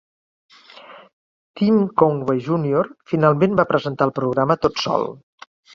[1.61, 5.11] Tim Conway Junior finalment va presentar el programa tot sol.